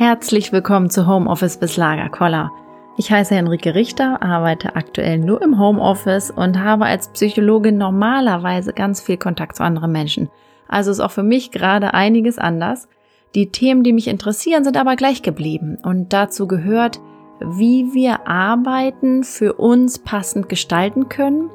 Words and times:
Herzlich 0.00 0.50
willkommen 0.50 0.88
zu 0.88 1.06
Homeoffice 1.06 1.58
bis 1.58 1.76
Lagerkoller. 1.76 2.50
Ich 2.96 3.12
heiße 3.12 3.34
Henrike 3.34 3.74
Richter, 3.74 4.22
arbeite 4.22 4.74
aktuell 4.74 5.18
nur 5.18 5.42
im 5.42 5.58
Homeoffice 5.60 6.30
und 6.30 6.58
habe 6.58 6.86
als 6.86 7.08
Psychologin 7.08 7.76
normalerweise 7.76 8.72
ganz 8.72 9.02
viel 9.02 9.18
Kontakt 9.18 9.56
zu 9.56 9.62
anderen 9.62 9.92
Menschen. 9.92 10.30
Also 10.68 10.90
ist 10.90 11.00
auch 11.00 11.10
für 11.10 11.22
mich 11.22 11.50
gerade 11.50 11.92
einiges 11.92 12.38
anders. 12.38 12.88
Die 13.34 13.50
Themen, 13.50 13.82
die 13.82 13.92
mich 13.92 14.08
interessieren, 14.08 14.64
sind 14.64 14.78
aber 14.78 14.96
gleich 14.96 15.20
geblieben 15.20 15.76
und 15.82 16.14
dazu 16.14 16.48
gehört, 16.48 16.98
wie 17.38 17.92
wir 17.92 18.26
Arbeiten 18.26 19.22
für 19.22 19.52
uns 19.52 19.98
passend 19.98 20.48
gestalten 20.48 21.10
können 21.10 21.50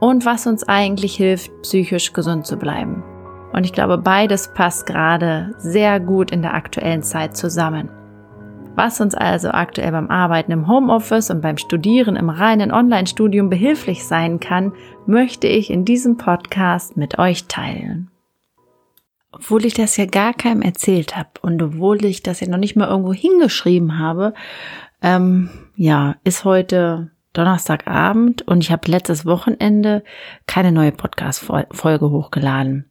und 0.00 0.26
was 0.26 0.46
uns 0.46 0.68
eigentlich 0.68 1.16
hilft, 1.16 1.50
psychisch 1.62 2.12
gesund 2.12 2.46
zu 2.46 2.58
bleiben. 2.58 3.02
Und 3.56 3.64
ich 3.64 3.72
glaube, 3.72 3.96
beides 3.96 4.52
passt 4.52 4.84
gerade 4.84 5.54
sehr 5.56 5.98
gut 5.98 6.30
in 6.30 6.42
der 6.42 6.52
aktuellen 6.52 7.02
Zeit 7.02 7.38
zusammen. 7.38 7.88
Was 8.74 9.00
uns 9.00 9.14
also 9.14 9.48
aktuell 9.48 9.90
beim 9.92 10.10
Arbeiten 10.10 10.52
im 10.52 10.68
Homeoffice 10.68 11.30
und 11.30 11.40
beim 11.40 11.56
Studieren 11.56 12.16
im 12.16 12.28
reinen 12.28 12.70
Online-Studium 12.70 13.48
behilflich 13.48 14.04
sein 14.04 14.40
kann, 14.40 14.74
möchte 15.06 15.46
ich 15.46 15.70
in 15.70 15.86
diesem 15.86 16.18
Podcast 16.18 16.98
mit 16.98 17.18
euch 17.18 17.46
teilen. 17.46 18.10
Obwohl 19.32 19.64
ich 19.64 19.72
das 19.72 19.96
ja 19.96 20.04
gar 20.04 20.34
keinem 20.34 20.60
erzählt 20.60 21.16
habe 21.16 21.30
und 21.40 21.62
obwohl 21.62 22.04
ich 22.04 22.22
das 22.22 22.40
ja 22.40 22.48
noch 22.48 22.58
nicht 22.58 22.76
mal 22.76 22.88
irgendwo 22.88 23.14
hingeschrieben 23.14 23.98
habe, 23.98 24.34
ähm, 25.00 25.48
ja, 25.76 26.16
ist 26.24 26.44
heute 26.44 27.10
Donnerstagabend 27.32 28.46
und 28.46 28.62
ich 28.62 28.70
habe 28.70 28.90
letztes 28.90 29.24
Wochenende 29.24 30.04
keine 30.46 30.72
neue 30.72 30.92
Podcast-Folge 30.92 32.10
hochgeladen. 32.10 32.90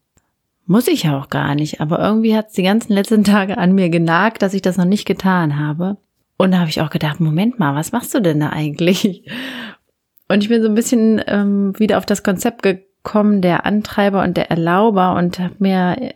Muss 0.68 0.88
ich 0.88 1.04
ja 1.04 1.20
auch 1.20 1.30
gar 1.30 1.54
nicht, 1.54 1.80
aber 1.80 2.00
irgendwie 2.00 2.36
hat 2.36 2.48
es 2.48 2.54
die 2.54 2.64
ganzen 2.64 2.94
letzten 2.94 3.24
Tage 3.24 3.58
an 3.58 3.76
mir 3.76 3.90
genagt, 3.90 4.42
dass 4.42 4.54
ich 4.54 4.62
das 4.62 4.78
noch 4.78 4.86
nicht 4.86 5.06
getan 5.06 5.60
habe. 5.60 5.98
Und 6.38 6.52
da 6.52 6.60
habe 6.60 6.70
ich 6.70 6.82
auch 6.82 6.90
gedacht, 6.90 7.20
Moment 7.20 7.60
mal, 7.60 7.76
was 7.76 7.92
machst 7.92 8.14
du 8.14 8.20
denn 8.20 8.40
da 8.40 8.50
eigentlich? 8.50 9.30
Und 10.28 10.42
ich 10.42 10.50
bin 10.50 10.62
so 10.64 10.68
ein 10.68 10.76
bisschen 10.76 11.22
ähm, 11.28 11.78
wieder 11.78 11.98
auf 12.00 12.06
das 12.06 12.24
Konzept 12.24 12.64
gekommen, 12.64 13.42
der 13.42 13.66
Antreiber 13.66 14.24
und 14.24 14.38
der 14.38 14.50
Erlauber 14.50 15.16
und 15.16 15.40
habe 15.40 15.56
mir 15.60 16.16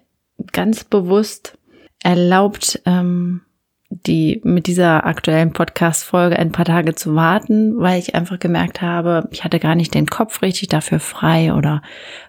ganz 0.51 0.83
bewusst 0.83 1.57
erlaubt, 2.03 2.81
ähm, 2.85 3.41
die 3.89 4.39
mit 4.43 4.67
dieser 4.67 5.05
aktuellen 5.05 5.51
Podcast-Folge 5.51 6.37
ein 6.37 6.51
paar 6.51 6.65
Tage 6.65 6.93
zu 6.93 7.15
warten, 7.15 7.79
weil 7.79 7.99
ich 7.99 8.13
einfach 8.13 8.37
gemerkt 8.37 8.81
habe, 8.81 9.27
ich 9.31 9.43
hatte 9.43 9.59
gar 9.59 9.73
nicht 9.75 9.95
den 9.95 10.05
Kopf 10.05 10.43
richtig 10.43 10.67
dafür 10.67 10.99
frei 10.99 11.53
oder 11.53 11.81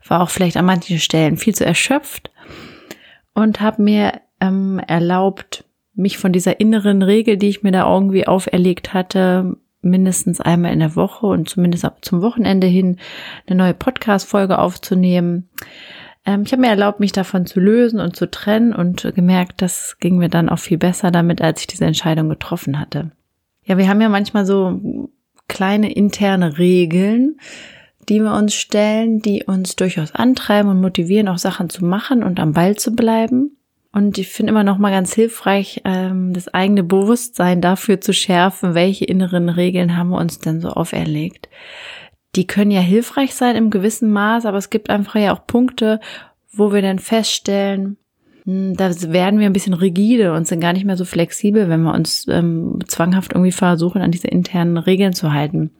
war 0.07 0.23
auch 0.23 0.31
vielleicht 0.31 0.57
an 0.57 0.65
manchen 0.65 0.99
Stellen 0.99 1.37
viel 1.37 1.55
zu 1.55 1.67
erschöpft 1.67 2.31
und 3.35 3.61
habe 3.61 3.83
mir 3.83 4.21
ähm, 4.41 4.81
erlaubt, 4.87 5.65
mich 5.95 6.17
von 6.17 6.33
dieser 6.33 6.61
inneren 6.61 7.03
Regel, 7.03 7.37
die 7.37 7.49
ich 7.49 7.63
mir 7.63 7.73
da 7.73 7.93
irgendwie 7.93 8.27
auferlegt 8.27 8.95
hatte, 8.95 9.57
mindestens 9.83 10.41
einmal 10.41 10.73
in 10.73 10.79
der 10.79 10.97
Woche 10.97 11.27
und 11.27 11.49
zumindest 11.49 11.87
zum 12.01 12.23
Wochenende 12.23 12.67
hin 12.67 12.97
eine 13.47 13.57
neue 13.57 13.75
Podcast-Folge 13.75 14.59
aufzunehmen 14.59 15.49
ähm, 16.31 16.43
ich 16.45 16.53
habe 16.53 16.63
mir 16.63 16.69
erlaubt, 16.69 17.01
mich 17.01 17.13
davon 17.13 17.47
zu 17.47 17.61
lösen 17.61 18.01
und 18.01 18.17
zu 18.17 18.31
trennen 18.31 18.73
und 18.73 19.13
gemerkt, 19.15 19.63
das 19.63 19.97
ging 20.01 20.19
mir 20.19 20.29
dann 20.29 20.49
auch 20.49 20.59
viel 20.59 20.79
besser 20.79 21.11
damit, 21.11 21.43
als 21.43 21.61
ich 21.61 21.67
diese 21.67 21.85
Entscheidung 21.85 22.29
getroffen 22.29 22.79
hatte. 22.79 23.11
Ja, 23.65 23.79
wir 23.79 23.89
haben 23.89 24.01
ja 24.01 24.09
manchmal 24.09 24.47
so 24.47 25.09
kleine 25.49 25.93
interne 25.93 26.59
Regeln, 26.59 27.39
die 28.09 28.21
wir 28.21 28.35
uns 28.35 28.55
stellen, 28.55 29.21
die 29.21 29.45
uns 29.45 29.77
durchaus 29.77 30.15
antreiben 30.15 30.71
und 30.71 30.81
motivieren, 30.81 31.29
auch 31.29 31.39
Sachen 31.39 31.71
zu 31.71 31.85
machen 31.85 32.23
und 32.23 32.41
am 32.41 32.53
Ball 32.53 32.77
zu 32.77 32.95
bleiben. 32.95 33.57
Und 33.93 34.19
ich 34.19 34.29
finde 34.29 34.53
immer 34.53 34.63
noch 34.63 34.79
mal 34.79 34.91
ganz 34.91 35.13
hilfreich, 35.13 35.83
ähm, 35.85 36.33
das 36.33 36.49
eigene 36.49 36.85
Bewusstsein 36.85 37.61
dafür 37.61 38.01
zu 38.01 38.13
schärfen, 38.13 38.75
welche 38.75 39.05
inneren 39.05 39.49
Regeln 39.49 39.97
haben 39.97 40.11
wir 40.11 40.19
uns 40.19 40.39
denn 40.39 40.61
so 40.61 40.69
auferlegt 40.69 41.49
die 42.37 42.47
können 42.47 42.71
ja 42.71 42.81
hilfreich 42.81 43.35
sein 43.35 43.57
im 43.57 43.71
gewissen 43.71 44.11
Maß, 44.13 44.47
aber 44.47 44.59
es 44.59 44.71
gibt 44.71 44.91
einfach 44.91 45.17
ja 45.17 45.35
auch 45.35 45.47
Punkte, 45.47 46.01
wo 46.53 46.73
wir 46.73 46.83
dann 46.83 46.99
feststellen, 46.99 47.97
hm, 48.45 48.77
da 48.77 48.91
werden 49.13 49.41
wir 49.41 49.47
ein 49.47 49.53
bisschen 49.53 49.75
rigide 49.75 50.33
und 50.33 50.47
sind 50.47 50.61
gar 50.61 50.73
nicht 50.73 50.85
mehr 50.85 50.97
so 50.97 51.05
flexibel, 51.05 51.69
wenn 51.69 51.83
wir 51.83 51.95
uns 51.95 52.27
ähm, 52.29 52.79
zwanghaft 52.87 53.33
irgendwie 53.33 53.53
versuchen, 53.53 54.03
an 54.03 54.11
diese 54.11 54.29
internen 54.29 54.77
Regeln 54.77 55.13
zu 55.13 55.33
halten. 55.33 55.71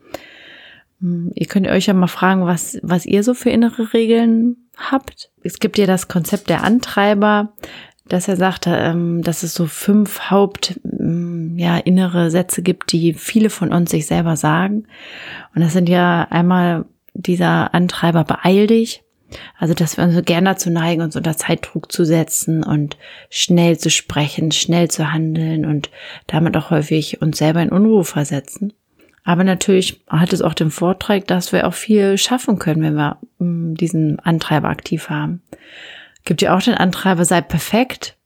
Hm, 1.01 1.33
ihr 1.35 1.47
könnt 1.47 1.69
euch 1.69 1.87
ja 1.87 1.95
mal 1.95 2.07
fragen, 2.07 2.47
was, 2.47 2.79
was 2.83 3.07
ihr 3.07 3.23
so 3.23 3.35
für 3.35 3.51
innere 3.51 3.93
Regeln 3.93 4.57
habt. 4.77 5.31
Es 5.43 5.59
gibt 5.59 5.79
ja 5.79 5.87
das 5.87 6.09
Konzept 6.09 6.51
der 6.51 6.65
Antreiber, 6.65 7.53
dass 8.09 8.29
er 8.29 8.37
sagte, 8.37 8.71
ähm, 8.71 9.23
dass 9.23 9.43
es 9.43 9.55
so 9.55 9.67
fünf 9.67 10.31
Haupt, 10.31 10.81
ja, 11.57 11.77
innere 11.77 12.31
Sätze 12.31 12.63
gibt, 12.63 12.93
die 12.93 13.15
viele 13.15 13.51
von 13.51 13.73
uns 13.73 13.91
sich 13.91 14.07
selber 14.07 14.37
sagen. 14.37 14.87
Und 15.55 15.63
das 15.63 15.73
sind 15.73 15.89
ja 15.89 16.27
einmal 16.31 16.85
dieser 17.15 17.75
Antreiber 17.75 18.25
beeil 18.25 18.67
dich. 18.67 19.03
Also, 19.59 19.75
dass 19.75 19.97
wir 19.97 20.05
uns 20.05 20.15
so 20.15 20.23
gern 20.23 20.45
dazu 20.45 20.71
neigen, 20.71 21.03
uns 21.03 21.15
unter 21.15 21.37
Zeitdruck 21.37 21.93
zu 21.93 22.05
setzen 22.05 22.65
und 22.65 22.97
schnell 23.29 23.79
zu 23.79 23.89
sprechen, 23.89 24.51
schnell 24.51 24.91
zu 24.91 25.13
handeln 25.13 25.67
und 25.67 25.91
damit 26.27 26.57
auch 26.57 26.71
häufig 26.71 27.23
uns 27.23 27.39
selber 27.39 27.63
in 27.63 27.71
Unruhe 27.71 28.05
versetzen. 28.05 28.73
Aber 29.23 29.45
natürlich 29.45 30.03
hat 30.09 30.33
es 30.33 30.43
auch 30.43 30.55
den 30.55 30.71
Vorteil, 30.71 31.21
dass 31.21 31.53
wir 31.53 31.69
auch 31.69 31.75
viel 31.75 32.19
schaffen 32.19 32.59
können, 32.59 32.83
wenn 32.83 32.95
wir 32.95 33.19
mm, 33.39 33.75
diesen 33.75 34.19
Antreiber 34.19 34.69
aktiv 34.69 35.11
haben. 35.11 35.43
Gibt 36.25 36.43
ja 36.43 36.57
auch 36.57 36.63
den 36.63 36.75
Antreiber, 36.75 37.25
sei 37.25 37.41
perfekt. 37.41 38.17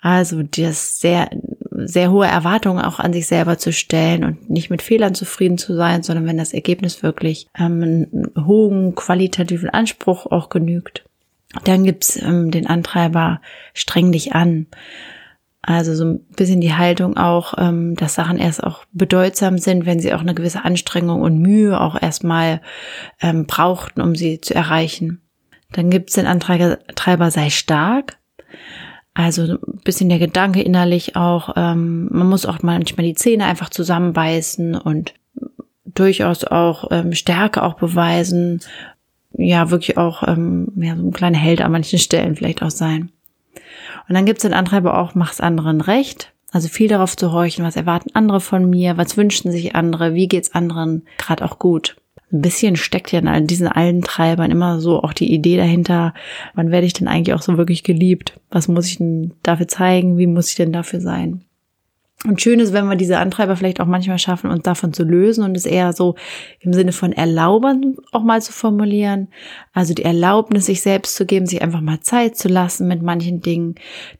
Also 0.00 0.42
das 0.42 1.00
sehr, 1.00 1.28
sehr 1.86 2.10
hohe 2.10 2.26
Erwartungen 2.26 2.82
auch 2.84 2.98
an 2.98 3.12
sich 3.12 3.26
selber 3.26 3.58
zu 3.58 3.72
stellen 3.72 4.24
und 4.24 4.50
nicht 4.50 4.70
mit 4.70 4.82
Fehlern 4.82 5.14
zufrieden 5.14 5.58
zu 5.58 5.74
sein, 5.74 6.02
sondern 6.02 6.26
wenn 6.26 6.38
das 6.38 6.52
Ergebnis 6.52 7.02
wirklich 7.02 7.46
ähm, 7.58 7.82
einen 7.82 8.46
hohen 8.46 8.94
qualitativen 8.94 9.70
Anspruch 9.70 10.26
auch 10.26 10.48
genügt. 10.48 11.04
Dann 11.64 11.84
gibt's 11.84 12.16
ähm, 12.16 12.50
den 12.50 12.66
Antreiber, 12.66 13.40
streng 13.74 14.12
dich 14.12 14.34
an. 14.34 14.66
Also 15.62 15.94
so 15.94 16.04
ein 16.04 16.20
bisschen 16.36 16.60
die 16.60 16.74
Haltung 16.74 17.16
auch, 17.16 17.54
ähm, 17.58 17.94
dass 17.96 18.14
Sachen 18.14 18.38
erst 18.38 18.62
auch 18.62 18.84
bedeutsam 18.92 19.58
sind, 19.58 19.86
wenn 19.86 20.00
sie 20.00 20.14
auch 20.14 20.20
eine 20.20 20.34
gewisse 20.34 20.64
Anstrengung 20.64 21.20
und 21.20 21.40
Mühe 21.40 21.80
auch 21.80 22.00
erstmal 22.00 22.60
ähm, 23.20 23.46
brauchten, 23.46 24.00
um 24.00 24.14
sie 24.14 24.40
zu 24.40 24.54
erreichen. 24.54 25.20
Dann 25.72 25.90
gibt 25.90 26.10
es 26.10 26.14
den 26.14 26.26
Antreiber 26.26 27.30
sei 27.30 27.50
stark. 27.50 28.16
Also 29.18 29.42
ein 29.42 29.80
bisschen 29.82 30.08
der 30.08 30.20
Gedanke 30.20 30.62
innerlich 30.62 31.16
auch, 31.16 31.54
ähm, 31.56 32.06
man 32.12 32.28
muss 32.28 32.46
auch 32.46 32.62
manchmal 32.62 33.04
die 33.04 33.16
Zähne 33.16 33.46
einfach 33.46 33.68
zusammenbeißen 33.68 34.76
und 34.76 35.12
durchaus 35.84 36.44
auch 36.44 36.92
ähm, 36.92 37.12
Stärke 37.14 37.64
auch 37.64 37.74
beweisen. 37.74 38.60
Ja, 39.32 39.70
wirklich 39.70 39.98
auch 39.98 40.22
ähm, 40.28 40.68
ja, 40.76 40.94
so 40.94 41.04
ein 41.04 41.12
kleiner 41.12 41.36
Held 41.36 41.60
an 41.62 41.72
manchen 41.72 41.98
Stellen 41.98 42.36
vielleicht 42.36 42.62
auch 42.62 42.70
sein. 42.70 43.10
Und 44.08 44.14
dann 44.14 44.24
gibt 44.24 44.38
es 44.38 44.42
den 44.42 44.54
Antreiber 44.54 44.96
auch, 44.96 45.16
mach's 45.16 45.40
anderen 45.40 45.80
recht. 45.80 46.32
Also 46.52 46.68
viel 46.68 46.86
darauf 46.86 47.16
zu 47.16 47.32
horchen, 47.32 47.64
was 47.64 47.74
erwarten 47.74 48.10
andere 48.14 48.40
von 48.40 48.70
mir, 48.70 48.98
was 48.98 49.16
wünschen 49.16 49.50
sich 49.50 49.74
andere, 49.74 50.14
wie 50.14 50.28
geht's 50.28 50.54
anderen 50.54 51.04
gerade 51.18 51.44
auch 51.44 51.58
gut 51.58 51.96
ein 52.32 52.42
bisschen 52.42 52.76
steckt 52.76 53.12
ja 53.12 53.20
in 53.20 53.46
diesen 53.46 53.68
allen 53.68 54.02
Treibern 54.02 54.50
immer 54.50 54.80
so 54.80 55.02
auch 55.02 55.12
die 55.12 55.32
Idee 55.32 55.56
dahinter, 55.56 56.14
wann 56.54 56.70
werde 56.70 56.86
ich 56.86 56.92
denn 56.92 57.08
eigentlich 57.08 57.34
auch 57.34 57.42
so 57.42 57.56
wirklich 57.56 57.84
geliebt? 57.84 58.38
Was 58.50 58.68
muss 58.68 58.86
ich 58.86 58.98
denn 58.98 59.32
dafür 59.42 59.68
zeigen? 59.68 60.18
Wie 60.18 60.26
muss 60.26 60.50
ich 60.50 60.56
denn 60.56 60.72
dafür 60.72 61.00
sein? 61.00 61.44
Und 62.26 62.42
schön 62.42 62.58
ist, 62.58 62.72
wenn 62.72 62.88
wir 62.88 62.96
diese 62.96 63.18
Antreiber 63.18 63.54
vielleicht 63.54 63.80
auch 63.80 63.86
manchmal 63.86 64.18
schaffen, 64.18 64.50
uns 64.50 64.64
davon 64.64 64.92
zu 64.92 65.04
lösen 65.04 65.44
und 65.44 65.56
es 65.56 65.66
eher 65.66 65.92
so 65.92 66.16
im 66.58 66.72
Sinne 66.72 66.90
von 66.90 67.12
Erlaubern 67.12 67.94
auch 68.10 68.24
mal 68.24 68.42
zu 68.42 68.52
formulieren. 68.52 69.28
Also 69.72 69.94
die 69.94 70.04
Erlaubnis, 70.04 70.66
sich 70.66 70.80
selbst 70.80 71.14
zu 71.14 71.26
geben, 71.26 71.46
sich 71.46 71.62
einfach 71.62 71.80
mal 71.80 72.00
Zeit 72.00 72.36
zu 72.36 72.48
lassen 72.48 72.88
mit 72.88 73.02
manchen 73.02 73.40
Dingen, 73.40 73.76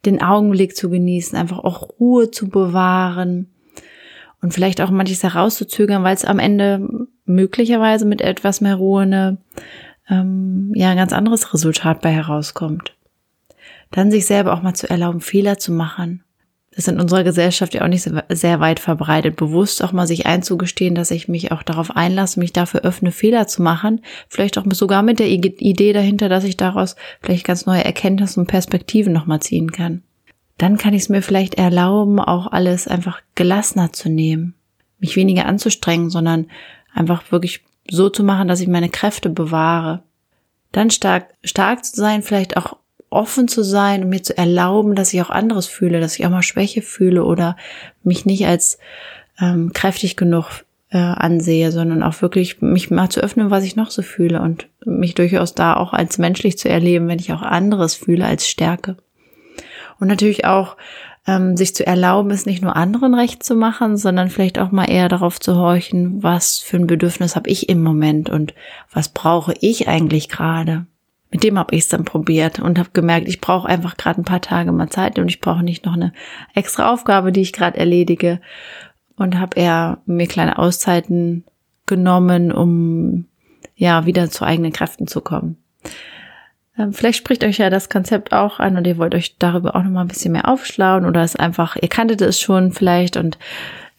den 0.07 0.23
Augenblick 0.23 0.77
zu 0.77 0.91
genießen, 0.91 1.37
einfach 1.37 1.59
auch 1.59 1.89
Ruhe 1.99 2.31
zu 2.31 2.49
bewahren 2.49 3.49
und 4.43 4.55
vielleicht 4.55 4.81
auch 4.81 4.91
manches 4.91 5.25
herauszuzögern, 5.25 6.05
weil 6.05 6.15
es 6.15 6.25
am 6.25 6.39
Ende 6.39 6.89
möglicherweise 7.29 8.05
mit 8.05 8.21
etwas 8.21 8.61
mehr 8.61 8.77
Ruhe 8.77 9.03
eine, 9.03 9.39
ähm, 10.09 10.73
ja, 10.75 10.91
ein 10.91 10.97
ganz 10.97 11.13
anderes 11.13 11.53
Resultat 11.53 12.01
bei 12.01 12.11
herauskommt. 12.11 12.95
Dann 13.91 14.11
sich 14.11 14.27
selber 14.27 14.53
auch 14.53 14.63
mal 14.63 14.75
zu 14.75 14.89
erlauben, 14.89 15.21
Fehler 15.21 15.59
zu 15.59 15.73
machen. 15.73 16.23
Das 16.71 16.87
ist 16.87 16.93
in 16.93 17.01
unserer 17.01 17.25
Gesellschaft 17.25 17.75
ja 17.75 17.83
auch 17.83 17.89
nicht 17.89 18.09
sehr 18.29 18.61
weit 18.61 18.79
verbreitet. 18.79 19.35
Bewusst 19.35 19.83
auch 19.83 19.91
mal 19.91 20.07
sich 20.07 20.27
einzugestehen, 20.27 20.95
dass 20.95 21.11
ich 21.11 21.27
mich 21.27 21.51
auch 21.51 21.65
darauf 21.65 21.97
einlasse, 21.97 22.39
mich 22.39 22.53
dafür 22.53 22.83
öffne, 22.83 23.11
Fehler 23.11 23.49
zu 23.49 23.63
machen. 23.63 24.01
Vielleicht 24.29 24.59
auch 24.59 24.65
sogar 24.71 25.03
mit 25.03 25.19
der 25.19 25.29
Idee 25.29 25.93
dahinter, 25.93 26.29
dass 26.29 26.45
ich 26.45 26.57
daraus 26.57 26.95
vielleicht 27.21 27.45
ganz 27.45 27.67
neue 27.67 27.85
Erkenntnisse 27.85 28.39
und 28.39 28.47
Perspektiven 28.47 29.13
nochmal 29.13 29.41
ziehen 29.41 29.73
kann. 29.73 30.03
Dann 30.57 30.77
kann 30.77 30.95
ich 30.95 31.03
es 31.03 31.09
mir 31.09 31.23
vielleicht 31.23 31.55
erlauben, 31.55 32.21
auch 32.21 32.47
alles 32.53 32.87
einfach 32.87 33.23
gelassener 33.35 33.93
zu 33.93 34.09
nehmen. 34.09 34.55
Mich 35.01 35.17
weniger 35.17 35.47
anzustrengen, 35.47 36.11
sondern 36.11 36.47
einfach 36.99 37.31
wirklich 37.31 37.63
so 37.91 38.11
zu 38.11 38.23
machen, 38.25 38.49
dass 38.49 38.61
ich 38.61 38.69
meine 38.69 38.89
Kräfte 38.89 39.31
bewahre. 39.31 40.03
Dann 40.73 40.91
stark, 40.91 41.29
stark 41.43 41.85
zu 41.85 41.97
sein, 41.97 42.23
vielleicht 42.23 42.57
auch 42.57 42.77
offen 43.11 43.49
zu 43.49 43.63
sein 43.63 44.03
und 44.03 44.11
mir 44.11 44.23
zu 44.23 44.37
erlauben, 44.37 44.95
dass 44.95 45.15
ich 45.15 45.23
auch 45.23 45.31
anderes 45.31 45.67
fühle, 45.67 46.01
dass 46.01 46.19
ich 46.19 46.27
auch 46.27 46.31
mal 46.31 46.43
Schwäche 46.43 46.83
fühle 46.83 47.25
oder 47.25 47.57
mich 48.03 48.27
nicht 48.27 48.47
als 48.47 48.79
ähm, 49.41 49.73
kräftig 49.73 50.17
genug 50.17 50.65
äh, 50.91 50.99
ansehe, 50.99 51.73
sondern 51.73 52.03
auch 52.03 52.21
wirklich 52.21 52.61
mich 52.61 52.91
mal 52.91 53.09
zu 53.09 53.21
öffnen, 53.21 53.51
was 53.51 53.65
ich 53.65 53.77
noch 53.77 53.91
so 53.91 54.03
fühle 54.03 54.43
und 54.43 54.69
mich 54.85 55.15
durchaus 55.15 55.55
da 55.55 55.77
auch 55.77 55.93
als 55.93 56.19
menschlich 56.19 56.59
zu 56.59 56.69
erleben, 56.69 57.09
wenn 57.09 57.19
ich 57.19 57.33
auch 57.33 57.43
anderes 57.43 57.95
fühle 57.95 58.27
als 58.27 58.49
Stärke. 58.49 58.97
Und 60.01 60.09
natürlich 60.09 60.45
auch 60.45 60.77
ähm, 61.29 61.59
sich 61.59 61.75
zu 61.75 61.87
erlauben, 61.87 62.31
es 62.31 62.47
nicht 62.47 62.63
nur 62.63 62.75
anderen 62.75 63.15
recht 63.15 63.45
zu 63.45 63.55
machen, 63.55 63.99
sondern 63.99 64.31
vielleicht 64.31 64.59
auch 64.59 64.73
mal 64.73 64.91
eher 64.91 65.11
darauf 65.11 65.39
zu 65.39 65.57
horchen, 65.57 66.23
was 66.23 66.59
für 66.59 66.79
ein 66.79 66.87
Bedürfnis 66.87 67.37
habe 67.37 67.51
ich 67.51 67.69
im 67.69 67.83
Moment 67.83 68.31
und 68.31 68.55
was 68.93 69.11
brauche 69.11 69.55
ich 69.61 69.87
eigentlich 69.89 70.31
gerade. 70.31 70.87
Mit 71.31 71.45
dem 71.45 71.59
habe 71.59 71.77
ich 71.77 71.83
es 71.83 71.89
dann 71.89 72.07
probiert 72.07 72.59
und 72.59 72.79
habe 72.79 72.89
gemerkt, 72.95 73.29
ich 73.29 73.43
brauche 73.43 73.69
einfach 73.69 73.99
gerade 73.99 74.23
ein 74.23 74.25
paar 74.25 74.41
Tage 74.41 74.73
mal 74.73 74.89
Zeit 74.89 75.19
und 75.19 75.29
ich 75.29 75.43
brauche 75.43 75.63
nicht 75.63 75.85
noch 75.85 75.93
eine 75.93 76.15
extra 76.55 76.91
Aufgabe, 76.91 77.31
die 77.31 77.43
ich 77.43 77.53
gerade 77.53 77.77
erledige 77.77 78.41
und 79.17 79.39
habe 79.39 79.61
eher 79.61 79.99
mir 80.07 80.27
kleine 80.27 80.59
Auszeiten 80.59 81.45
genommen, 81.85 82.51
um 82.51 83.27
ja 83.77 84.07
wieder 84.07 84.31
zu 84.31 84.47
eigenen 84.47 84.73
Kräften 84.73 85.07
zu 85.07 85.21
kommen. 85.21 85.59
Ähm, 86.79 86.93
vielleicht 86.93 87.19
spricht 87.19 87.45
euch 87.45 87.59
ja 87.59 87.71
das 87.71 87.89
Konzept 87.89 88.33
auch 88.33 88.61
an 88.61 88.77
und 88.77 88.87
ihr 88.87 88.99
wollt 88.99 89.15
euch 89.15 89.37
darüber 89.39 89.75
auch 89.75 89.83
nochmal 89.83 90.05
ein 90.05 90.09
bisschen 90.09 90.33
mehr 90.33 90.49
aufschlauen 90.49 91.05
oder 91.05 91.23
es 91.23 91.37
einfach, 91.37 91.77
ihr 91.77 91.89
kanntet 91.89 92.21
es 92.21 92.41
schon 92.41 92.73
vielleicht 92.73 93.17
und 93.17 93.39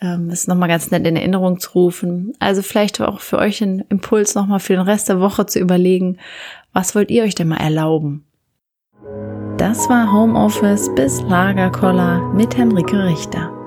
ähm, 0.02 0.30
ist 0.30 0.48
nochmal 0.48 0.70
ganz 0.70 0.92
nett 0.92 1.06
in 1.06 1.16
Erinnerung 1.16 1.60
zu 1.60 1.72
rufen. 1.72 2.34
Also 2.40 2.62
vielleicht 2.62 3.02
auch 3.02 3.20
für 3.20 3.38
euch 3.38 3.62
ein 3.62 3.84
Impuls 3.90 4.36
nochmal 4.36 4.60
für 4.60 4.74
den 4.74 4.82
Rest 4.82 5.10
der 5.10 5.20
Woche 5.20 5.46
zu 5.46 5.60
überlegen, 5.60 6.18
was 6.72 6.96
wollt 6.96 7.12
ihr 7.12 7.24
euch 7.24 7.36
denn 7.36 7.50
mal 7.50 7.58
erlauben? 7.58 8.24
Das 9.58 9.90
war 9.90 10.12
Homeoffice 10.14 10.90
bis 10.96 11.22
Lagerkoller 11.24 12.34
mit 12.34 12.56
Henrike 12.56 13.04
Richter. 13.04 13.59